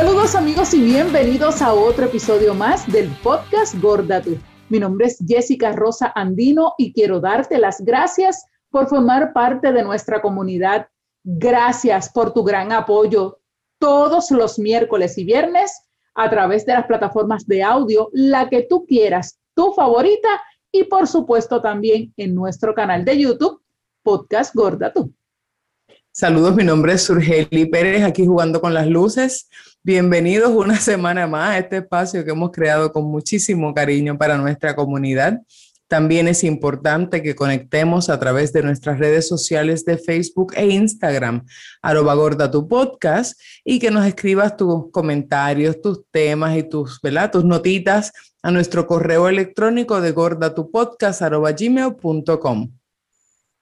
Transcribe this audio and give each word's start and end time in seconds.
Saludos 0.00 0.34
amigos 0.34 0.72
y 0.72 0.80
bienvenidos 0.80 1.60
a 1.60 1.74
otro 1.74 2.06
episodio 2.06 2.54
más 2.54 2.90
del 2.90 3.10
podcast 3.22 3.78
Gorda 3.82 4.22
Tú. 4.22 4.38
Mi 4.70 4.78
nombre 4.78 5.08
es 5.08 5.18
Jessica 5.28 5.72
Rosa 5.72 6.10
Andino 6.14 6.72
y 6.78 6.94
quiero 6.94 7.20
darte 7.20 7.58
las 7.58 7.82
gracias 7.84 8.46
por 8.70 8.88
formar 8.88 9.34
parte 9.34 9.74
de 9.74 9.82
nuestra 9.82 10.22
comunidad. 10.22 10.88
Gracias 11.22 12.10
por 12.14 12.32
tu 12.32 12.42
gran 12.42 12.72
apoyo 12.72 13.40
todos 13.78 14.30
los 14.30 14.58
miércoles 14.58 15.18
y 15.18 15.24
viernes 15.24 15.70
a 16.14 16.30
través 16.30 16.64
de 16.64 16.72
las 16.72 16.86
plataformas 16.86 17.46
de 17.46 17.62
audio, 17.62 18.08
la 18.14 18.48
que 18.48 18.62
tú 18.62 18.86
quieras, 18.86 19.38
tu 19.54 19.74
favorita 19.74 20.40
y 20.72 20.84
por 20.84 21.08
supuesto 21.08 21.60
también 21.60 22.14
en 22.16 22.34
nuestro 22.34 22.74
canal 22.74 23.04
de 23.04 23.18
YouTube, 23.18 23.60
Podcast 24.02 24.54
Gorda 24.54 24.94
Tú. 24.94 25.12
Saludos, 26.12 26.56
mi 26.56 26.64
nombre 26.64 26.94
es 26.94 27.04
Surgeli 27.04 27.66
Pérez, 27.66 28.02
aquí 28.02 28.26
jugando 28.26 28.60
con 28.60 28.74
las 28.74 28.88
luces. 28.88 29.48
Bienvenidos 29.84 30.50
una 30.50 30.76
semana 30.80 31.28
más 31.28 31.50
a 31.50 31.58
este 31.58 31.76
espacio 31.76 32.24
que 32.24 32.32
hemos 32.32 32.50
creado 32.50 32.92
con 32.92 33.04
muchísimo 33.04 33.72
cariño 33.72 34.18
para 34.18 34.36
nuestra 34.36 34.74
comunidad. 34.74 35.40
También 35.86 36.26
es 36.26 36.42
importante 36.42 37.22
que 37.22 37.36
conectemos 37.36 38.10
a 38.10 38.18
través 38.18 38.52
de 38.52 38.64
nuestras 38.64 38.98
redes 38.98 39.28
sociales 39.28 39.84
de 39.84 39.98
Facebook 39.98 40.52
e 40.56 40.66
Instagram, 40.66 41.46
arroba 41.80 42.14
gorda 42.14 42.50
tu 42.50 42.66
podcast, 42.66 43.40
y 43.64 43.78
que 43.78 43.92
nos 43.92 44.04
escribas 44.04 44.56
tus 44.56 44.90
comentarios, 44.90 45.80
tus 45.80 46.00
temas 46.10 46.56
y 46.56 46.64
tus, 46.64 47.00
tus 47.30 47.44
notitas 47.44 48.12
a 48.42 48.50
nuestro 48.50 48.84
correo 48.88 49.28
electrónico 49.28 50.00
de 50.00 50.10
gordatupodcast 50.10 51.22
arroba 51.22 51.52
gmail.com. 51.52 52.79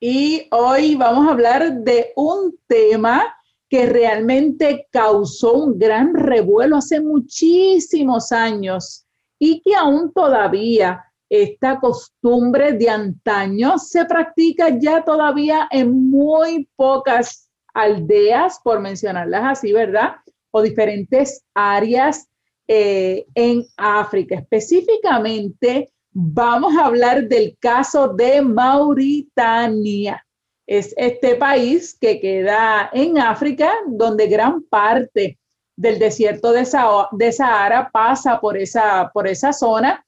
Y 0.00 0.46
hoy 0.52 0.94
vamos 0.94 1.26
a 1.26 1.32
hablar 1.32 1.80
de 1.80 2.12
un 2.14 2.56
tema 2.68 3.34
que 3.68 3.86
realmente 3.86 4.86
causó 4.92 5.54
un 5.54 5.78
gran 5.78 6.14
revuelo 6.14 6.76
hace 6.76 7.00
muchísimos 7.00 8.30
años 8.30 9.04
y 9.40 9.60
que 9.60 9.74
aún 9.74 10.12
todavía 10.12 11.04
esta 11.28 11.80
costumbre 11.80 12.72
de 12.74 12.88
antaño 12.88 13.76
se 13.78 14.04
practica 14.04 14.78
ya 14.78 15.04
todavía 15.04 15.68
en 15.70 16.08
muy 16.08 16.68
pocas 16.76 17.50
aldeas, 17.74 18.60
por 18.62 18.80
mencionarlas 18.80 19.58
así, 19.58 19.72
¿verdad? 19.72 20.16
O 20.52 20.62
diferentes 20.62 21.44
áreas 21.54 22.28
eh, 22.68 23.26
en 23.34 23.64
África. 23.76 24.36
Específicamente, 24.36 25.92
vamos 26.20 26.76
a 26.76 26.86
hablar 26.86 27.28
del 27.28 27.56
caso 27.60 28.08
de 28.08 28.42
Mauritania 28.42 30.20
es 30.66 30.92
este 30.96 31.36
país 31.36 31.96
que 31.98 32.20
queda 32.20 32.90
en 32.92 33.18
África, 33.18 33.72
donde 33.86 34.26
gran 34.26 34.62
parte 34.64 35.38
del 35.76 36.00
desierto 36.00 36.50
de, 36.50 36.64
Sahara 36.64 37.88
pasa 37.92 38.40
por 38.40 38.56
esa, 38.56 39.10
por 39.14 39.28
esa 39.28 39.52
zona. 39.52 40.04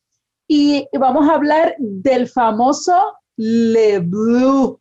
Y 0.49 0.85
vamos 0.99 1.29
a 1.29 1.35
hablar 1.35 1.77
del 1.79 2.29
famoso 2.29 3.15
Le 3.37 4.01
Bleu. 4.01 4.81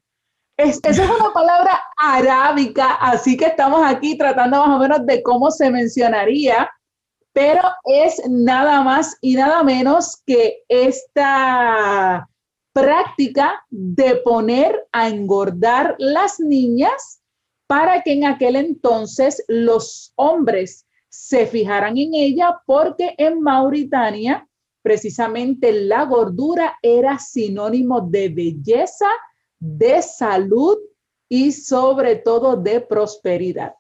esa 0.58 0.90
es 0.90 1.00
una 1.00 1.32
palabra 1.32 1.80
arábica, 1.96 2.96
así 2.96 3.38
que 3.38 3.46
estamos 3.46 3.82
aquí 3.86 4.18
tratando 4.18 4.66
más 4.66 4.76
o 4.76 4.80
menos 4.80 5.06
de 5.06 5.22
cómo 5.22 5.52
se 5.52 5.70
mencionaría, 5.70 6.70
pero 7.34 7.62
es 7.86 8.22
nada 8.28 8.82
más 8.82 9.18
y 9.22 9.36
nada 9.36 9.64
menos 9.64 10.22
que 10.26 10.64
esta 10.68 12.28
práctica 12.74 13.64
de 13.70 14.16
poner 14.18 14.88
a 14.92 15.10
engordar 15.10 15.96
las 15.98 16.40
niñas 16.40 17.22
para 17.68 18.02
que 18.02 18.14
en 18.14 18.26
aquel 18.26 18.56
entonces 18.56 19.44
los 19.48 20.12
hombres 20.16 20.86
se 21.10 21.46
fijaran 21.46 21.98
en 21.98 22.14
ella 22.14 22.62
porque 22.66 23.16
en 23.18 23.42
Mauritania 23.42 24.48
precisamente 24.82 25.72
la 25.72 26.06
gordura 26.06 26.78
era 26.82 27.20
sinónimo 27.20 28.02
de 28.02 28.30
belleza, 28.30 29.08
de 29.60 30.02
salud 30.02 30.78
y 31.28 31.52
sobre 31.52 32.16
todo 32.16 32.56
de 32.56 32.82
prosperidad. 32.82 33.74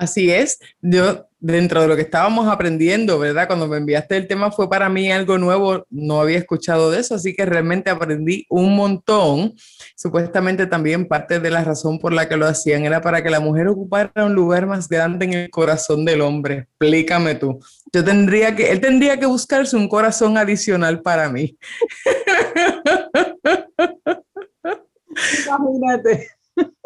Así 0.00 0.30
es, 0.30 0.58
yo 0.80 1.26
dentro 1.40 1.82
de 1.82 1.88
lo 1.88 1.94
que 1.94 2.00
estábamos 2.00 2.48
aprendiendo, 2.48 3.18
¿verdad? 3.18 3.46
Cuando 3.46 3.68
me 3.68 3.76
enviaste 3.76 4.16
el 4.16 4.26
tema 4.26 4.50
fue 4.50 4.66
para 4.66 4.88
mí 4.88 5.12
algo 5.12 5.36
nuevo, 5.36 5.84
no 5.90 6.22
había 6.22 6.38
escuchado 6.38 6.90
de 6.90 7.00
eso, 7.00 7.16
así 7.16 7.36
que 7.36 7.44
realmente 7.44 7.90
aprendí 7.90 8.46
un 8.48 8.74
montón. 8.74 9.52
Supuestamente 9.94 10.66
también 10.66 11.06
parte 11.06 11.38
de 11.38 11.50
la 11.50 11.62
razón 11.62 11.98
por 11.98 12.14
la 12.14 12.30
que 12.30 12.38
lo 12.38 12.46
hacían 12.46 12.86
era 12.86 13.02
para 13.02 13.22
que 13.22 13.28
la 13.28 13.40
mujer 13.40 13.68
ocupara 13.68 14.24
un 14.24 14.32
lugar 14.32 14.66
más 14.66 14.88
grande 14.88 15.26
en 15.26 15.34
el 15.34 15.50
corazón 15.50 16.06
del 16.06 16.22
hombre. 16.22 16.66
Explícame 16.80 17.34
tú. 17.34 17.60
Yo 17.92 18.02
tendría 18.02 18.56
que, 18.56 18.70
él 18.70 18.80
tendría 18.80 19.20
que 19.20 19.26
buscarse 19.26 19.76
un 19.76 19.86
corazón 19.86 20.38
adicional 20.38 21.02
para 21.02 21.28
mí. 21.28 21.58
Imagínate. 25.46 26.39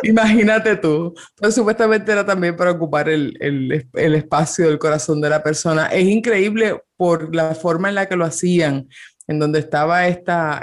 Imagínate 0.05 0.77
tú. 0.77 1.15
Pues 1.37 1.55
supuestamente 1.55 2.13
era 2.13 2.25
también 2.25 2.57
para 2.57 2.71
ocupar 2.71 3.09
el, 3.09 3.89
espacio 3.93 4.69
del 4.69 4.79
corazón 4.79 5.21
de 5.21 5.31
la 5.31 5.43
persona. 5.43 5.87
Es 5.87 6.07
increíble 6.07 6.83
por 6.97 7.35
la 7.35 7.55
forma 7.55 7.89
en 7.89 7.97
la 7.97 8.07
que 8.07 8.17
lo 8.17 8.25
hacían, 8.25 8.89
en 9.27 9.39
donde 9.39 9.59
estaba 9.59 10.07
esta, 10.07 10.61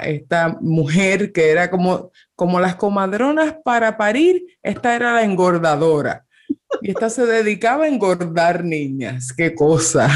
mujer 0.60 1.32
que 1.32 1.50
era 1.50 1.70
como 1.70 2.10
las 2.60 2.76
comadronas 2.76 3.56
para 3.64 3.96
parir, 3.96 4.42
esta 4.62 4.94
era 4.94 5.14
la 5.14 5.24
engordadora. 5.24 6.24
Y 6.80 6.90
esta 6.90 7.10
se 7.10 7.26
dedicaba 7.26 7.84
a 7.84 7.88
engordar 7.88 8.64
niñas. 8.64 9.32
¡Qué 9.36 9.54
cosa! 9.54 10.08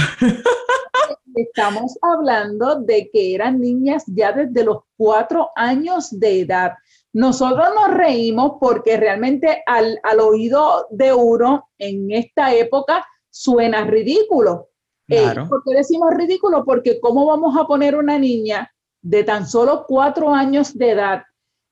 Estamos 1.36 1.98
hablando 2.00 2.80
de 2.80 3.10
que 3.12 3.34
eran 3.34 3.60
niñas 3.60 4.04
ya 4.06 4.32
desde 4.32 4.64
los 4.64 4.78
cuatro 4.96 5.50
años 5.54 6.18
de 6.18 6.40
edad. 6.40 6.72
Nosotros 7.16 7.68
nos 7.74 7.96
reímos 7.96 8.58
porque 8.60 8.98
realmente 8.98 9.62
al, 9.64 9.98
oído 10.20 10.86
de 10.90 11.14
uno 11.14 11.70
en 11.78 12.10
esta 12.10 12.54
época 12.54 13.06
suena 13.30 13.86
ridículo. 13.86 14.68
Eh, 15.08 15.32
¿Por 15.48 15.64
qué 15.64 15.76
decimos 15.76 16.10
ridículo? 16.12 16.62
Porque 16.66 17.00
¿cómo 17.00 17.24
vamos 17.24 17.56
a 17.56 17.66
poner 17.66 17.96
una 17.96 18.18
niña 18.18 18.70
de 19.00 19.24
tan 19.24 19.48
solo 19.48 19.86
cuatro 19.88 20.34
años 20.34 20.76
de 20.76 20.90
edad 20.90 21.22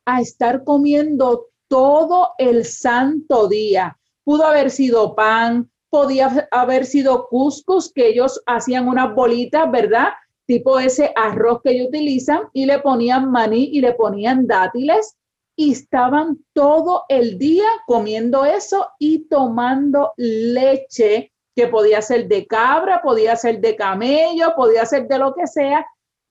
a 0.07 0.23
estar 0.23 0.65
comiendo 0.65 1.49
todo 1.69 2.31
el 2.39 2.65
santo 2.65 3.47
día? 3.47 3.99
Pudo 4.25 4.47
haber 4.47 4.71
sido 4.71 5.15
pan, 5.15 5.71
podía 5.91 6.49
haber 6.53 6.87
sido 6.87 7.29
cuscús, 7.29 7.93
que 7.93 8.09
ellos 8.09 8.43
hacían 8.47 8.89
unas 8.89 9.15
bolitas, 9.15 9.71
¿verdad? 9.71 10.09
Tipo 10.47 10.79
ese 10.79 11.13
arroz 11.15 11.61
que 11.63 11.73
ellos 11.73 11.89
utilizan 11.89 12.45
y 12.55 12.65
le 12.65 12.79
ponían 12.79 13.31
maní 13.31 13.65
y 13.65 13.83
le 13.83 13.93
ponían 13.93 14.47
dátiles 14.47 15.19
y 15.57 15.73
estaban 15.73 16.45
todo 16.53 17.05
el 17.09 17.39
día 17.39 17.69
comiendo 17.87 18.45
eso 18.45 18.89
y 18.99 19.29
tomando 19.29 20.13
leche 20.17 21.33
que 21.55 21.69
podía 21.69 22.03
ser 22.03 22.27
de 22.27 22.47
cabra, 22.47 23.01
podía 23.03 23.37
ser 23.37 23.61
de 23.61 23.77
camello, 23.77 24.55
podía 24.57 24.85
ser 24.85 25.07
de 25.07 25.19
lo 25.19 25.35
que 25.35 25.47
sea, 25.47 25.87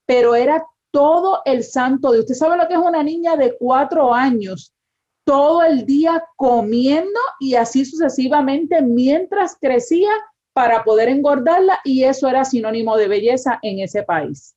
pero 0.06 0.34
era 0.34 0.66
todo 0.90 1.40
el 1.44 1.64
santo 1.64 2.12
de 2.12 2.20
usted 2.20 2.34
sabe 2.34 2.56
lo 2.56 2.68
que 2.68 2.74
es 2.74 2.80
una 2.80 3.02
niña 3.02 3.36
de 3.36 3.56
cuatro 3.56 4.12
años, 4.12 4.72
todo 5.24 5.62
el 5.62 5.86
día 5.86 6.22
comiendo 6.36 7.18
y 7.40 7.54
así 7.54 7.84
sucesivamente 7.84 8.82
mientras 8.82 9.56
crecía 9.58 10.10
para 10.52 10.84
poder 10.84 11.08
engordarla 11.08 11.80
y 11.82 12.04
eso 12.04 12.28
era 12.28 12.44
sinónimo 12.44 12.96
de 12.96 13.08
belleza 13.08 13.58
en 13.62 13.80
ese 13.80 14.02
país. 14.02 14.54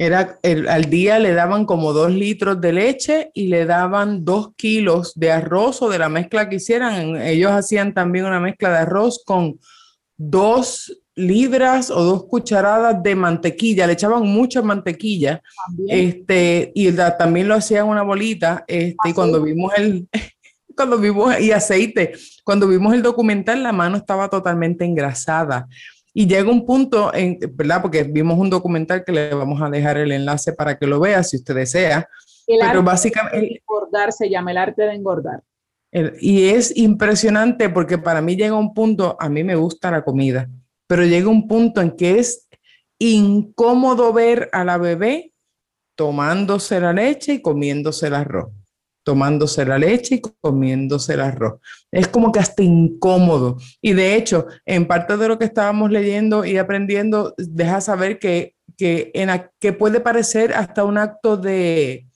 Era, 0.00 0.38
al 0.68 0.84
día 0.84 1.18
le 1.18 1.34
daban 1.34 1.66
como 1.66 1.92
dos 1.92 2.12
litros 2.12 2.60
de 2.60 2.72
leche 2.72 3.30
y 3.34 3.48
le 3.48 3.66
daban 3.66 4.24
dos 4.24 4.50
kilos 4.54 5.12
de 5.16 5.32
arroz 5.32 5.82
o 5.82 5.88
de 5.88 5.98
la 5.98 6.08
mezcla 6.08 6.48
que 6.48 6.54
hicieran. 6.56 7.20
Ellos 7.20 7.50
hacían 7.50 7.92
también 7.92 8.24
una 8.24 8.38
mezcla 8.38 8.70
de 8.70 8.78
arroz 8.78 9.24
con 9.26 9.58
dos 10.16 11.02
libras 11.16 11.90
o 11.90 12.00
dos 12.04 12.26
cucharadas 12.26 13.02
de 13.02 13.16
mantequilla, 13.16 13.88
le 13.88 13.94
echaban 13.94 14.22
mucha 14.22 14.62
mantequilla, 14.62 15.42
este, 15.88 16.70
y 16.76 16.92
también 16.92 17.48
lo 17.48 17.56
hacían 17.56 17.88
una 17.88 18.02
bolita, 18.02 18.64
este, 18.68 19.08
y 19.08 19.12
cuando 19.12 19.42
vimos 19.42 19.72
el, 19.76 20.08
cuando 20.76 20.96
vimos, 20.96 21.40
y 21.40 21.50
aceite, 21.50 22.12
cuando 22.44 22.68
vimos 22.68 22.94
el 22.94 23.02
documental, 23.02 23.64
la 23.64 23.72
mano 23.72 23.96
estaba 23.96 24.30
totalmente 24.30 24.84
engrasada. 24.84 25.66
Y 26.14 26.26
llega 26.26 26.50
un 26.50 26.64
punto, 26.64 27.12
en, 27.14 27.38
¿verdad? 27.52 27.82
Porque 27.82 28.02
vimos 28.02 28.38
un 28.38 28.50
documental 28.50 29.04
que 29.04 29.12
le 29.12 29.34
vamos 29.34 29.60
a 29.60 29.70
dejar 29.70 29.98
el 29.98 30.12
enlace 30.12 30.52
para 30.52 30.78
que 30.78 30.86
lo 30.86 31.00
vea 31.00 31.22
si 31.22 31.36
usted 31.36 31.54
desea. 31.54 32.08
El 32.46 32.58
pero 32.60 32.82
básicamente... 32.82 33.40
De 33.40 33.60
engordar 33.60 34.12
se 34.12 34.28
llama 34.28 34.50
el 34.50 34.58
arte 34.58 34.82
de 34.82 34.94
engordar. 34.94 35.42
y 36.20 36.48
es 36.48 36.76
impresionante 36.76 37.68
porque 37.68 37.98
para 37.98 38.20
mí 38.20 38.36
llega 38.36 38.56
un 38.56 38.74
punto, 38.74 39.16
a 39.18 39.28
mí 39.28 39.44
me 39.44 39.54
gusta 39.54 39.90
la 39.90 40.04
comida, 40.04 40.48
pero 40.86 41.04
llega 41.04 41.28
un 41.28 41.46
punto 41.46 41.80
en 41.80 41.92
que 41.92 42.18
es 42.18 42.48
incómodo 42.98 44.12
ver 44.12 44.48
a 44.52 44.64
la 44.64 44.76
bebé 44.76 45.32
tomándose 45.94 46.80
la 46.80 46.92
leche 46.92 47.34
y 47.34 47.42
comiéndose 47.42 48.08
el 48.08 48.14
arroz 48.14 48.57
tomándose 49.08 49.64
la 49.64 49.78
leche 49.78 50.16
y 50.16 50.20
comiéndose 50.20 51.14
el 51.14 51.20
arroz. 51.20 51.62
Es 51.90 52.08
como 52.08 52.30
que 52.30 52.40
hasta 52.40 52.62
incómodo. 52.62 53.56
Y 53.80 53.94
de 53.94 54.16
hecho, 54.16 54.48
en 54.66 54.86
parte 54.86 55.16
de 55.16 55.28
lo 55.28 55.38
que 55.38 55.46
estábamos 55.46 55.90
leyendo 55.90 56.44
y 56.44 56.58
aprendiendo, 56.58 57.32
deja 57.38 57.80
saber 57.80 58.18
que, 58.18 58.54
que, 58.76 59.10
en, 59.14 59.30
que 59.58 59.72
puede 59.72 60.00
parecer 60.00 60.52
hasta 60.52 60.84
un 60.84 60.98
acto 60.98 61.38
de... 61.38 62.06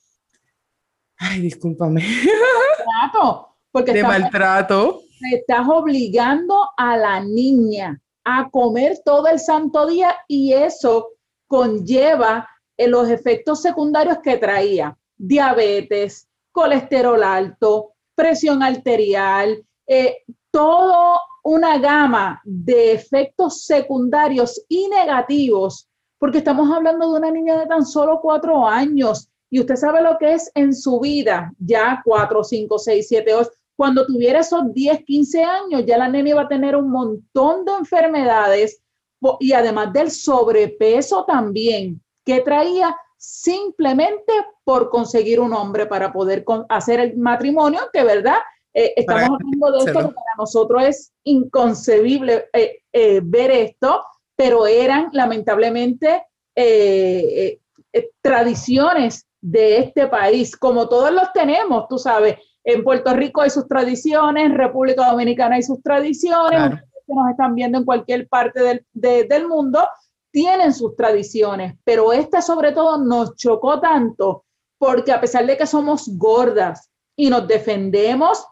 Ay, 1.17 1.41
discúlpame. 1.41 2.05
Porque 3.71 3.91
de 3.91 4.03
maltrato. 4.03 5.01
Estás 5.33 5.67
obligando 5.67 6.69
a 6.77 6.95
la 6.95 7.21
niña 7.21 7.99
a 8.23 8.51
comer 8.51 8.99
todo 9.03 9.29
el 9.29 9.39
santo 9.39 9.87
día 9.87 10.15
y 10.27 10.53
eso 10.53 11.09
conlleva 11.47 12.47
eh, 12.77 12.87
los 12.87 13.09
efectos 13.09 13.63
secundarios 13.63 14.19
que 14.23 14.37
traía, 14.37 14.95
diabetes, 15.17 16.27
colesterol 16.53 17.21
alto, 17.21 17.93
presión 18.15 18.63
arterial, 18.63 19.61
eh, 19.87 20.19
toda 20.51 21.19
una 21.43 21.77
gama 21.77 22.41
de 22.45 22.93
efectos 22.93 23.65
secundarios 23.65 24.63
y 24.69 24.87
negativos, 24.87 25.89
porque 26.17 26.37
estamos 26.37 26.71
hablando 26.71 27.11
de 27.11 27.19
una 27.19 27.31
niña 27.31 27.59
de 27.59 27.65
tan 27.65 27.85
solo 27.85 28.21
cuatro 28.21 28.65
años 28.65 29.27
y 29.49 29.59
usted 29.59 29.75
sabe 29.75 30.01
lo 30.01 30.17
que 30.17 30.33
es 30.33 30.49
en 30.55 30.73
su 30.73 30.99
vida, 30.99 31.51
ya 31.59 32.01
cuatro, 32.05 32.43
cinco, 32.43 32.79
seis, 32.79 33.07
siete, 33.09 33.33
ocho, 33.33 33.51
cuando 33.75 34.05
tuviera 34.05 34.39
esos 34.39 34.73
10, 34.73 35.03
15 35.03 35.43
años, 35.43 35.83
ya 35.85 35.97
la 35.97 36.07
nena 36.07 36.29
iba 36.29 36.41
a 36.43 36.47
tener 36.47 36.75
un 36.75 36.89
montón 36.89 37.65
de 37.65 37.73
enfermedades 37.73 38.81
y 39.39 39.53
además 39.53 39.91
del 39.93 40.11
sobrepeso 40.11 41.25
también, 41.25 42.01
que 42.25 42.41
traía 42.41 42.95
simplemente 43.23 44.33
por 44.65 44.89
conseguir 44.89 45.39
un 45.39 45.53
hombre 45.53 45.85
para 45.85 46.11
poder 46.11 46.43
hacer 46.67 46.99
el 46.99 47.17
matrimonio, 47.17 47.79
que 47.93 48.03
verdad, 48.03 48.39
eh, 48.73 48.93
estamos 48.97 49.39
hablando 49.39 49.71
de 49.71 49.77
esto 49.77 50.09
que 50.09 50.13
para 50.13 50.35
nosotros 50.37 50.83
es 50.83 51.13
inconcebible 51.23 52.49
eh, 52.51 52.79
eh, 52.91 53.21
ver 53.23 53.51
esto, 53.51 54.03
pero 54.35 54.67
eran 54.67 55.07
lamentablemente 55.13 56.25
tradiciones 58.21 59.25
de 59.39 59.77
este 59.77 60.07
país, 60.07 60.57
como 60.57 60.89
todos 60.89 61.11
los 61.13 61.31
tenemos, 61.31 61.87
tú 61.87 61.97
sabes, 61.97 62.37
en 62.65 62.83
Puerto 62.83 63.13
Rico 63.13 63.41
hay 63.41 63.49
sus 63.49 63.69
tradiciones, 63.69 64.45
en 64.45 64.57
República 64.57 65.09
Dominicana 65.09 65.55
hay 65.55 65.63
sus 65.63 65.81
tradiciones, 65.81 66.81
que 67.07 67.13
nos 67.13 67.29
están 67.29 67.55
viendo 67.55 67.77
en 67.77 67.85
cualquier 67.85 68.27
parte 68.27 68.61
del, 68.61 68.85
del 68.93 69.47
mundo, 69.47 69.87
tienen 70.33 70.73
sus 70.73 70.95
tradiciones, 70.95 71.75
pero 71.83 72.11
esta 72.11 72.41
sobre 72.41 72.71
todo 72.71 72.97
nos 72.97 73.35
chocó 73.35 73.79
tanto 73.79 74.45
porque 74.79 75.11
a 75.11 75.21
pesar 75.21 75.45
de 75.45 75.55
que 75.55 75.67
somos 75.67 76.09
gordas 76.17 76.89
y 77.15 77.29
nos 77.29 77.47
defendemos 77.47 78.43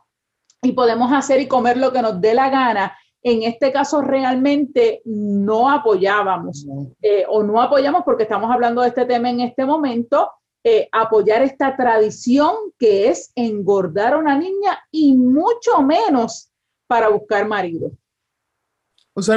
y 0.61 0.73
podemos 0.73 1.11
hacer 1.11 1.41
y 1.41 1.47
comer 1.47 1.77
lo 1.77 1.91
que 1.91 2.03
nos 2.03 2.21
dé 2.21 2.35
la 2.35 2.49
gana, 2.51 2.95
en 3.23 3.41
este 3.43 3.71
caso 3.71 4.01
realmente 4.01 5.01
no 5.05 5.69
apoyábamos 5.69 6.65
eh, 7.01 7.25
o 7.27 7.41
no 7.41 7.59
apoyamos 7.59 8.03
porque 8.05 8.23
estamos 8.23 8.51
hablando 8.51 8.81
de 8.81 8.89
este 8.89 9.05
tema 9.05 9.31
en 9.31 9.41
este 9.41 9.65
momento, 9.65 10.31
eh, 10.63 10.87
apoyar 10.91 11.41
esta 11.41 11.75
tradición 11.75 12.53
que 12.77 13.09
es 13.09 13.31
engordar 13.33 14.13
a 14.13 14.17
una 14.19 14.37
niña 14.37 14.79
y 14.91 15.17
mucho 15.17 15.81
menos 15.81 16.51
para 16.87 17.09
buscar 17.09 17.47
marido. 17.47 17.91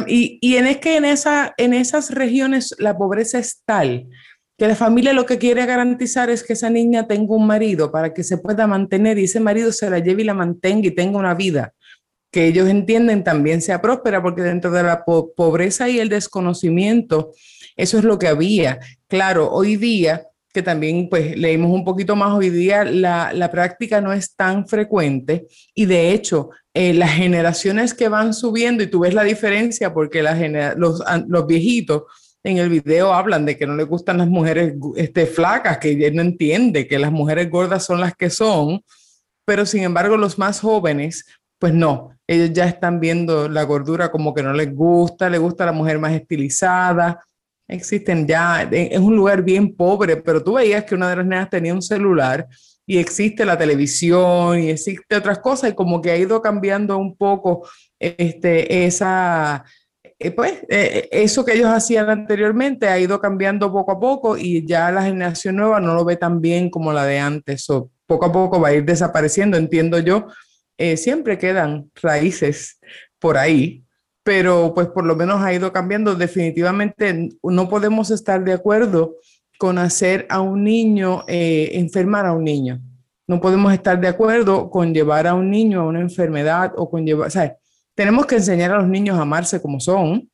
Y 0.07 0.57
en, 0.57 0.67
es 0.67 0.79
que 0.79 0.97
en, 0.97 1.05
esa, 1.05 1.55
en 1.57 1.75
esas 1.75 2.11
regiones 2.11 2.75
la 2.79 2.97
pobreza 2.97 3.39
es 3.39 3.63
tal 3.65 4.07
que 4.57 4.69
la 4.69 4.77
familia 4.77 5.13
lo 5.13 5.27
que 5.27 5.39
quiere 5.39 5.67
garantizar 5.67 6.31
es 6.31 6.45
que 6.45 6.53
esa 6.53 6.71
niña 6.71 7.09
tenga 7.09 7.35
un 7.35 7.45
marido 7.47 7.91
para 7.91 8.15
que 8.15 8.23
se 8.23 8.39
pueda 8.39 8.69
mantener 8.69 9.19
y 9.19 9.25
ese 9.25 9.41
marido 9.41 9.73
se 9.73 9.91
la 9.91 9.99
lleve 9.99 10.23
y 10.23 10.27
la 10.27 10.35
mantenga 10.35 10.87
y 10.87 10.93
tenga 10.93 11.19
una 11.19 11.35
vida 11.35 11.75
que 12.35 12.49
ellos 12.49 12.69
entienden 12.69 13.23
también 13.23 13.63
sea 13.63 13.81
próspera, 13.81 14.21
porque 14.21 14.43
dentro 14.43 14.73
de 14.73 14.83
la 14.83 15.05
pobreza 15.05 15.89
y 15.89 16.01
el 16.01 16.09
desconocimiento, 16.09 17.31
eso 17.77 17.99
es 17.99 18.03
lo 18.03 18.19
que 18.19 18.27
había. 18.27 18.81
Claro, 19.07 19.53
hoy 19.53 19.77
día 19.77 20.27
que 20.55 20.63
también 20.63 21.09
pues 21.11 21.37
leímos 21.37 21.73
un 21.73 21.85
poquito 21.85 22.15
más 22.15 22.33
hoy 22.33 22.49
día, 22.49 22.85
la, 22.85 23.33
la 23.33 23.51
práctica 23.51 24.01
no 24.01 24.13
es 24.13 24.37
tan 24.37 24.69
frecuente 24.69 25.49
y 25.75 25.87
de 25.87 26.13
hecho 26.13 26.51
eh, 26.73 26.95
las 26.95 27.11
generaciones 27.11 27.93
que 27.93 28.09
van 28.09 28.33
subiendo 28.33 28.85
y 28.85 28.87
tú 28.87 29.01
ves 29.01 29.15
la 29.15 29.25
diferencia 29.25 29.93
porque 29.93 30.23
la 30.23 30.75
los, 30.77 31.03
los 31.27 31.47
viejitos 31.49 32.05
en 32.45 32.59
el 32.59 32.69
video 32.69 33.13
hablan 33.13 33.45
de 33.45 33.59
que 33.59 33.67
no 33.67 33.75
les 33.75 33.89
gustan 33.89 34.19
las 34.19 34.29
mujeres 34.29 34.75
este, 34.95 35.27
flacas, 35.27 35.79
que 35.79 35.91
él 36.07 36.15
no 36.15 36.23
entiende 36.23 36.87
que 36.87 37.01
las 37.01 37.11
mujeres 37.11 37.51
gordas 37.51 37.85
son 37.85 38.01
las 38.01 38.15
que 38.15 38.31
son, 38.31 38.81
pero 39.45 39.67
sin 39.67 39.83
embargo 39.83 40.17
los 40.17 40.39
más 40.39 40.61
jóvenes, 40.61 41.25
pues 41.59 41.75
no, 41.75 42.11
ellos 42.29 42.53
ya 42.53 42.67
están 42.67 43.01
viendo 43.01 43.49
la 43.49 43.65
gordura 43.65 44.13
como 44.13 44.33
que 44.33 44.45
no 44.45 44.53
les 44.53 44.73
gusta, 44.73 45.29
les 45.29 45.41
gusta 45.41 45.67
la 45.67 45.73
mujer 45.73 45.99
más 45.99 46.13
estilizada, 46.13 47.25
existen 47.69 48.27
ya, 48.27 48.63
es 48.71 48.99
un 48.99 49.17
lugar 49.17 49.43
bien 49.43 49.75
pobre, 49.75 50.17
pero 50.17 50.43
tú 50.43 50.55
veías 50.55 50.85
que 50.85 50.95
una 50.95 51.11
de 51.11 51.17
las 51.17 51.27
nenas 51.27 51.51
tenía 51.51 51.75
un 51.75 51.83
celular 51.83 52.47
y 52.87 52.99
existe 52.99 53.45
la 53.45 53.57
televisión 53.57 54.61
y 54.61 54.71
existe 54.71 55.17
otras 55.17 55.39
cosas 55.39 55.71
y 55.71 55.75
como 55.75 56.03
que 56.03 56.11
ha 56.11 56.17
ido 56.17 56.43
cambiando 56.43 56.99
un 56.99 57.17
poco 57.17 57.67
este, 57.99 58.85
esa, 58.85 59.65
eh, 60.19 60.31
pues 60.31 60.63
eh, 60.69 61.09
eso 61.11 61.45
que 61.45 61.55
ellos 61.55 61.69
hacían 61.69 62.09
anteriormente 62.09 62.89
ha 62.89 62.99
ido 62.99 63.21
cambiando 63.21 63.73
poco 63.73 63.93
a 63.93 64.01
poco 64.01 64.37
y 64.37 64.67
ya 64.67 64.91
la 64.91 65.03
generación 65.03 65.57
nueva 65.57 65.81
no 65.81 65.95
lo 65.95 66.05
ve 66.05 66.17
tan 66.17 66.41
bien 66.41 66.71
como 66.71 66.93
la 66.93 67.05
de 67.05 67.19
antes, 67.19 67.69
o 67.71 67.91
poco 68.07 68.27
a 68.27 68.33
poco 68.33 68.61
va 68.61 68.69
a 68.69 68.75
ir 68.75 68.85
desapareciendo, 68.85 69.57
entiendo 69.57 69.99
yo. 69.99 70.29
Eh, 70.77 70.97
siempre 70.97 71.39
quedan 71.39 71.91
raíces 72.03 72.79
por 73.19 73.39
ahí, 73.39 73.85
pero 74.25 74.73
pues 74.75 74.89
por 74.89 75.05
lo 75.05 75.15
menos 75.15 75.41
ha 75.43 75.53
ido 75.53 75.73
cambiando. 75.73 76.17
Definitivamente 76.17 77.29
no 77.43 77.69
podemos 77.69 78.11
estar 78.11 78.43
de 78.43 78.55
acuerdo 78.55 79.17
con 79.59 79.79
hacer 79.79 80.27
a 80.31 80.41
un 80.41 80.65
niño, 80.65 81.25
eh, 81.29 81.71
enfermar 81.75 82.27
a 82.27 82.33
un 82.33 82.43
niño. 82.43 82.81
No 83.29 83.41
podemos 83.41 83.73
estar 83.73 84.01
de 84.01 84.09
acuerdo 84.09 84.69
con 84.71 84.93
llevar 84.93 85.27
a 85.27 85.35
un 85.35 85.51
niño 85.51 85.81
a 85.81 85.87
una 85.87 86.01
enfermedad 86.01 86.73
o 86.77 86.91
con 86.91 87.07
llevar, 87.07 87.31
sea, 87.31 87.57
tenemos 87.95 88.27
que 88.27 88.37
enseñar 88.37 88.73
a 88.73 88.79
los 88.79 88.89
niños 88.89 89.19
a 89.19 89.23
amarse 89.23 89.63
como 89.63 89.79
son. 89.79 90.29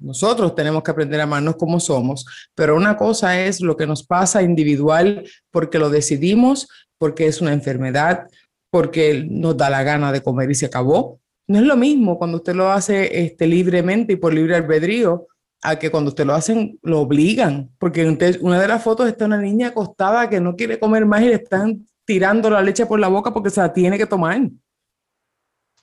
Nosotros 0.00 0.54
tenemos 0.54 0.82
que 0.82 0.90
aprender 0.90 1.20
a 1.20 1.24
amarnos 1.24 1.56
como 1.56 1.80
somos, 1.80 2.24
pero 2.54 2.76
una 2.76 2.96
cosa 2.96 3.40
es 3.40 3.60
lo 3.60 3.76
que 3.76 3.86
nos 3.86 4.04
pasa 4.04 4.42
individual 4.42 5.24
porque 5.50 5.78
lo 5.78 5.90
decidimos, 5.90 6.68
porque 6.98 7.26
es 7.26 7.40
una 7.40 7.52
enfermedad, 7.52 8.26
porque 8.70 9.26
nos 9.28 9.56
da 9.56 9.70
la 9.70 9.82
gana 9.82 10.12
de 10.12 10.22
comer 10.22 10.50
y 10.50 10.54
se 10.54 10.66
acabó, 10.66 11.20
no 11.48 11.58
es 11.58 11.64
lo 11.64 11.76
mismo 11.76 12.18
cuando 12.18 12.36
usted 12.36 12.54
lo 12.54 12.70
hace 12.70 13.24
este, 13.24 13.46
libremente 13.46 14.12
y 14.12 14.16
por 14.16 14.34
libre 14.34 14.54
albedrío 14.54 15.26
a 15.62 15.78
que 15.78 15.90
cuando 15.90 16.10
usted 16.10 16.26
lo 16.26 16.34
hacen, 16.34 16.78
lo 16.82 17.00
obligan. 17.00 17.70
Porque 17.78 18.06
una 18.40 18.60
de 18.60 18.68
las 18.68 18.82
fotos 18.82 19.08
está 19.08 19.24
una 19.24 19.40
niña 19.40 19.68
acostada 19.68 20.28
que 20.28 20.40
no 20.40 20.54
quiere 20.54 20.78
comer 20.78 21.06
más 21.06 21.22
y 21.22 21.28
le 21.28 21.34
están 21.34 21.86
tirando 22.04 22.50
la 22.50 22.62
leche 22.62 22.86
por 22.86 23.00
la 23.00 23.08
boca 23.08 23.32
porque 23.32 23.50
se 23.50 23.60
la 23.60 23.72
tiene 23.72 23.96
que 23.98 24.06
tomar. 24.06 24.40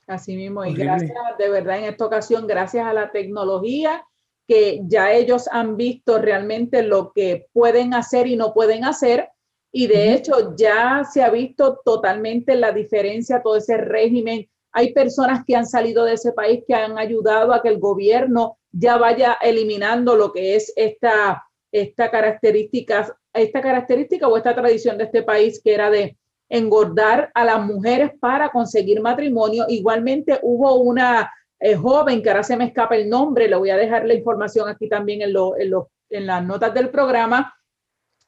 Así 0.07 0.35
mismo, 0.35 0.63
y 0.63 0.75
gracias, 0.75 1.11
de 1.39 1.49
verdad, 1.49 1.79
en 1.79 1.85
esta 1.85 2.05
ocasión, 2.05 2.45
gracias 2.45 2.85
a 2.85 2.93
la 2.93 3.11
tecnología, 3.11 4.05
que 4.47 4.81
ya 4.83 5.11
ellos 5.11 5.49
han 5.51 5.77
visto 5.77 6.19
realmente 6.19 6.83
lo 6.83 7.11
que 7.11 7.47
pueden 7.53 7.95
hacer 7.95 8.27
y 8.27 8.35
no 8.35 8.53
pueden 8.53 8.85
hacer. 8.85 9.29
Y 9.71 9.87
de 9.87 10.13
hecho, 10.13 10.55
ya 10.55 11.03
se 11.11 11.23
ha 11.23 11.31
visto 11.31 11.81
totalmente 11.83 12.55
la 12.55 12.71
diferencia, 12.71 13.41
todo 13.41 13.57
ese 13.57 13.77
régimen 13.77 14.47
hay 14.77 14.91
personas 14.91 15.45
que 15.47 15.55
han 15.55 15.65
salido 15.65 16.03
de 16.03 16.15
ese 16.15 16.33
país 16.33 16.61
que 16.67 16.75
han 16.75 16.97
ayudado 16.97 17.53
a 17.53 17.61
que 17.61 17.69
el 17.69 17.79
gobierno 17.79 18.57
ya 18.73 18.97
vaya 18.97 19.37
eliminando 19.41 20.17
lo 20.17 20.33
que 20.33 20.57
es 20.57 20.73
esta, 20.75 21.45
esta 21.71 22.11
característica, 22.11 23.15
esta 23.33 23.61
característica 23.61 24.27
o 24.27 24.35
esta 24.35 24.53
tradición 24.53 24.97
de 24.97 25.05
este 25.05 25.23
país 25.23 25.61
que 25.63 25.73
era 25.73 25.89
de 25.89 26.17
engordar 26.49 27.31
a 27.33 27.45
las 27.45 27.65
mujeres 27.65 28.11
para 28.19 28.49
conseguir 28.49 28.99
matrimonio. 28.99 29.63
Igualmente 29.69 30.39
hubo 30.43 30.75
una 30.75 31.31
eh, 31.57 31.75
joven 31.75 32.21
que 32.21 32.29
ahora 32.29 32.43
se 32.43 32.57
me 32.57 32.65
escapa 32.65 32.97
el 32.97 33.09
nombre, 33.09 33.47
le 33.47 33.55
voy 33.55 33.69
a 33.69 33.77
dejar 33.77 34.05
la 34.05 34.13
información 34.13 34.67
aquí 34.67 34.89
también 34.89 35.21
en, 35.21 35.29
en, 35.29 35.73
en 36.09 36.27
las 36.27 36.43
notas 36.43 36.73
del 36.73 36.89
programa, 36.89 37.55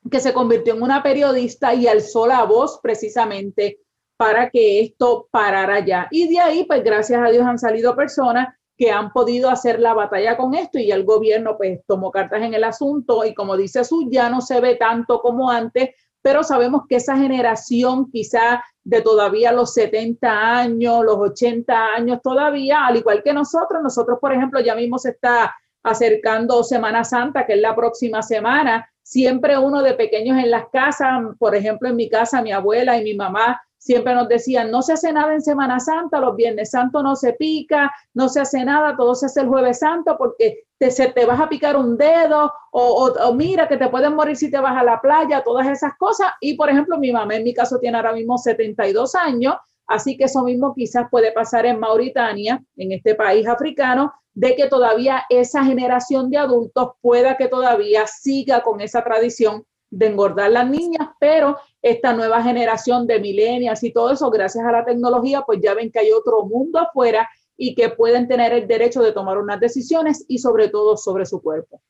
que 0.09 0.21
se 0.21 0.31
convirtió 0.31 0.75
en 0.75 0.81
una 0.81 1.03
periodista 1.03 1.73
y 1.73 1.87
alzó 1.87 2.25
la 2.25 2.45
voz 2.45 2.79
precisamente 2.81 3.81
para 4.17 4.49
que 4.49 4.81
esto 4.81 5.27
parara 5.31 5.85
ya. 5.85 6.07
Y 6.11 6.27
de 6.27 6.39
ahí, 6.39 6.65
pues 6.65 6.83
gracias 6.83 7.21
a 7.23 7.29
Dios 7.29 7.45
han 7.45 7.59
salido 7.59 7.95
personas 7.95 8.49
que 8.77 8.91
han 8.91 9.11
podido 9.11 9.49
hacer 9.49 9.79
la 9.79 9.93
batalla 9.93 10.37
con 10.37 10.53
esto 10.53 10.77
y 10.77 10.91
el 10.91 11.03
gobierno 11.03 11.57
pues 11.57 11.79
tomó 11.87 12.11
cartas 12.11 12.43
en 12.43 12.53
el 12.53 12.63
asunto 12.63 13.25
y 13.25 13.33
como 13.33 13.57
dice 13.57 13.83
Su, 13.83 14.07
ya 14.09 14.29
no 14.29 14.39
se 14.41 14.59
ve 14.61 14.75
tanto 14.75 15.19
como 15.19 15.49
antes, 15.49 15.89
pero 16.21 16.43
sabemos 16.43 16.83
que 16.87 16.97
esa 16.97 17.17
generación 17.17 18.11
quizá 18.11 18.63
de 18.83 19.01
todavía 19.01 19.51
los 19.51 19.73
70 19.73 20.59
años, 20.59 21.03
los 21.03 21.17
80 21.17 21.87
años 21.95 22.19
todavía, 22.21 22.85
al 22.85 22.97
igual 22.97 23.23
que 23.23 23.33
nosotros, 23.33 23.81
nosotros 23.81 24.19
por 24.21 24.31
ejemplo 24.31 24.59
ya 24.59 24.75
mismo 24.75 24.99
se 24.99 25.09
está 25.09 25.55
acercando 25.81 26.63
Semana 26.63 27.03
Santa, 27.03 27.45
que 27.45 27.53
es 27.53 27.61
la 27.61 27.75
próxima 27.75 28.21
semana, 28.21 28.87
siempre 29.01 29.57
uno 29.57 29.81
de 29.81 29.93
pequeños 29.93 30.37
en 30.37 30.51
las 30.51 30.67
casas, 30.69 31.21
por 31.39 31.55
ejemplo 31.55 31.89
en 31.89 31.95
mi 31.95 32.09
casa, 32.09 32.41
mi 32.41 32.51
abuela 32.51 32.97
y 32.97 33.03
mi 33.03 33.15
mamá 33.15 33.59
siempre 33.77 34.13
nos 34.13 34.27
decían, 34.27 34.71
no 34.71 34.81
se 34.81 34.93
hace 34.93 35.13
nada 35.13 35.33
en 35.33 35.41
Semana 35.41 35.79
Santa, 35.79 36.19
los 36.19 36.35
Viernes 36.35 36.71
Santos 36.71 37.03
no 37.03 37.15
se 37.15 37.33
pica, 37.33 37.91
no 38.13 38.29
se 38.29 38.41
hace 38.41 38.65
nada, 38.65 38.95
todo 38.97 39.15
se 39.15 39.27
hace 39.27 39.41
el 39.41 39.47
Jueves 39.47 39.79
Santo 39.79 40.15
porque 40.17 40.65
te, 40.77 40.91
se, 40.91 41.07
te 41.09 41.25
vas 41.25 41.39
a 41.39 41.49
picar 41.49 41.75
un 41.75 41.97
dedo 41.97 42.51
o, 42.71 43.11
o, 43.11 43.33
mira 43.33 43.67
que 43.67 43.77
te 43.77 43.89
pueden 43.89 44.15
morir 44.15 44.35
si 44.35 44.51
te 44.51 44.59
vas 44.59 44.77
a 44.77 44.83
la 44.83 45.01
playa, 45.01 45.43
todas 45.43 45.67
esas 45.67 45.93
cosas. 45.97 46.31
Y 46.41 46.55
por 46.55 46.69
ejemplo, 46.69 46.97
mi 46.97 47.11
mamá 47.11 47.35
en 47.35 47.43
mi 47.43 47.53
caso 47.53 47.79
tiene 47.79 47.97
ahora 47.97 48.13
mismo 48.13 48.37
72 48.37 49.15
años, 49.15 49.55
así 49.87 50.17
que 50.17 50.25
eso 50.25 50.43
mismo 50.43 50.73
quizás 50.73 51.07
puede 51.09 51.31
pasar 51.31 51.65
en 51.65 51.79
Mauritania, 51.79 52.63
en 52.75 52.91
este 52.91 53.15
país 53.15 53.47
africano, 53.47 54.13
de 54.33 54.55
que 54.55 54.67
todavía 54.67 55.23
esa 55.29 55.63
generación 55.63 56.29
de 56.29 56.37
adultos 56.37 56.91
pueda 57.01 57.37
que 57.37 57.47
todavía 57.47 58.05
siga 58.05 58.61
con 58.61 58.81
esa 58.81 59.03
tradición 59.03 59.65
de 59.89 60.07
engordar 60.07 60.51
las 60.51 60.69
niñas, 60.69 61.09
pero 61.19 61.57
esta 61.81 62.13
nueva 62.13 62.43
generación 62.43 63.07
de 63.07 63.19
millennials 63.19 63.83
y 63.83 63.91
todo 63.91 64.11
eso, 64.11 64.29
gracias 64.29 64.65
a 64.65 64.71
la 64.71 64.85
tecnología, 64.85 65.43
pues 65.45 65.59
ya 65.61 65.73
ven 65.73 65.91
que 65.91 65.99
hay 65.99 66.11
otro 66.11 66.45
mundo 66.45 66.79
afuera 66.79 67.29
y 67.55 67.73
que 67.73 67.89
pueden 67.89 68.27
tener 68.27 68.53
el 68.53 68.67
derecho 68.67 69.01
de 69.01 69.13
tomar 69.13 69.37
unas 69.37 69.59
decisiones 69.59 70.25
y 70.27 70.39
sobre 70.39 70.69
todo 70.69 70.97
sobre 70.97 71.25
su 71.25 71.41
cuerpo. 71.41 71.81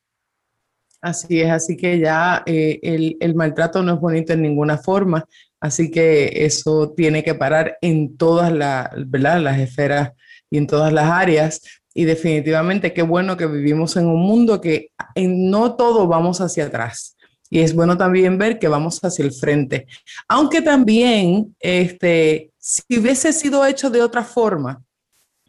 Así 1.00 1.40
es, 1.40 1.50
así 1.50 1.76
que 1.76 1.98
ya 1.98 2.42
eh, 2.46 2.80
el, 2.82 3.16
el, 3.20 3.34
maltrato 3.34 3.82
no 3.82 3.94
es 3.94 4.00
bonito 4.00 4.32
en 4.32 4.42
ninguna 4.42 4.78
forma, 4.78 5.24
así 5.60 5.92
que 5.92 6.44
eso 6.44 6.92
tiene 6.96 7.22
que 7.22 7.36
parar 7.36 7.78
en 7.82 8.16
todas 8.16 8.52
la, 8.52 8.90
las 8.94 9.58
esferas 9.60 10.12
y 10.50 10.58
en 10.58 10.66
todas 10.66 10.92
las 10.92 11.08
áreas. 11.08 11.62
Y 11.94 12.04
definitivamente 12.04 12.92
qué 12.92 13.02
bueno 13.02 13.36
que 13.36 13.46
vivimos 13.46 13.96
en 13.96 14.06
un 14.06 14.20
mundo 14.20 14.60
que 14.60 14.90
en 15.14 15.50
no 15.50 15.76
todo 15.76 16.06
vamos 16.08 16.40
hacia 16.40 16.66
atrás 16.66 17.16
y 17.50 17.60
es 17.60 17.74
bueno 17.74 17.96
también 17.96 18.38
ver 18.38 18.58
que 18.58 18.68
vamos 18.68 18.98
hacia 19.02 19.24
el 19.24 19.32
frente. 19.32 19.86
Aunque 20.28 20.62
también, 20.62 21.54
este, 21.60 22.52
si 22.58 22.82
hubiese 22.98 23.32
sido 23.32 23.64
hecho 23.64 23.90
de 23.90 24.02
otra 24.02 24.24
forma, 24.24 24.82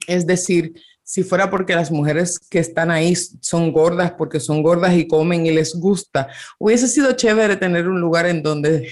es 0.07 0.25
decir, 0.25 0.73
si 1.03 1.23
fuera 1.23 1.49
porque 1.49 1.73
las 1.73 1.91
mujeres 1.91 2.39
que 2.39 2.59
están 2.59 2.91
ahí 2.91 3.15
son 3.15 3.71
gordas 3.71 4.11
porque 4.11 4.39
son 4.39 4.61
gordas 4.61 4.93
y 4.93 5.07
comen 5.07 5.45
y 5.45 5.51
les 5.51 5.73
gusta, 5.73 6.29
hubiese 6.59 6.87
sido 6.87 7.13
chévere 7.13 7.55
tener 7.55 7.87
un 7.87 7.99
lugar 7.99 8.27
en 8.27 8.43
donde 8.43 8.87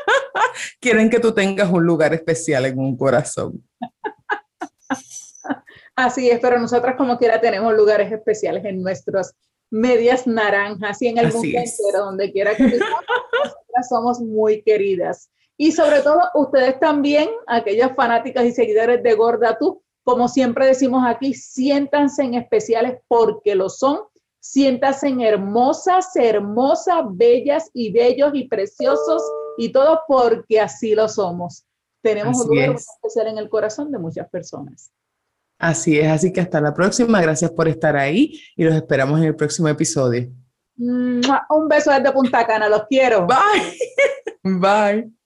quieren 0.80 1.08
que 1.08 1.20
tú 1.20 1.32
tengas 1.32 1.70
un 1.70 1.84
lugar 1.84 2.12
especial 2.14 2.66
en 2.66 2.78
un 2.78 2.96
corazón. 2.96 3.64
Así 5.94 6.28
es, 6.28 6.40
pero 6.40 6.58
nosotras 6.58 6.96
como 6.96 7.16
quiera 7.16 7.40
tenemos 7.40 7.74
lugares 7.74 8.12
especiales 8.12 8.64
en 8.64 8.82
nuestros 8.82 9.32
medias 9.70 10.26
naranjas 10.26 11.00
y 11.02 11.08
en 11.08 11.18
el 11.18 11.32
mundo 11.32 11.58
entero, 11.58 12.04
donde 12.04 12.32
quiera 12.32 12.54
que 12.54 12.64
estemos, 12.64 13.00
nosotras 13.44 13.88
somos 13.88 14.20
muy 14.20 14.62
queridas. 14.62 15.30
Y 15.56 15.72
sobre 15.72 16.00
todo 16.02 16.20
ustedes 16.34 16.78
también, 16.78 17.30
aquellas 17.46 17.94
fanáticas 17.94 18.44
y 18.44 18.52
seguidores 18.52 19.02
de 19.02 19.14
Gorda 19.14 19.56
Tú, 19.58 19.82
como 20.04 20.28
siempre 20.28 20.66
decimos 20.66 21.02
aquí, 21.06 21.34
siéntanse 21.34 22.22
en 22.22 22.34
especiales 22.34 23.00
porque 23.08 23.54
lo 23.54 23.68
son. 23.68 24.00
Siéntanse 24.38 25.08
en 25.08 25.20
hermosas, 25.20 26.14
hermosas, 26.14 27.02
bellas 27.10 27.68
y 27.74 27.90
bellos 27.90 28.30
y 28.34 28.46
preciosos 28.46 29.20
y 29.58 29.72
todo 29.72 30.00
porque 30.06 30.60
así 30.60 30.94
lo 30.94 31.08
somos. 31.08 31.66
Tenemos 32.02 32.38
un 32.38 32.54
lugar 32.54 32.76
especial 32.76 33.26
en 33.26 33.38
el 33.38 33.48
corazón 33.48 33.90
de 33.90 33.98
muchas 33.98 34.28
personas. 34.28 34.92
Así 35.58 35.98
es, 35.98 36.08
así 36.08 36.32
que 36.32 36.40
hasta 36.40 36.60
la 36.60 36.74
próxima. 36.74 37.20
Gracias 37.20 37.50
por 37.50 37.68
estar 37.68 37.96
ahí 37.96 38.38
y 38.56 38.64
los 38.64 38.74
esperamos 38.74 39.18
en 39.20 39.26
el 39.26 39.36
próximo 39.36 39.68
episodio. 39.68 40.30
Un 40.78 41.68
beso 41.68 41.90
desde 41.90 42.12
Punta 42.12 42.46
Cana, 42.46 42.68
los 42.68 42.84
quiero. 42.88 43.26
Bye. 43.26 43.72
Bye. 44.60 45.16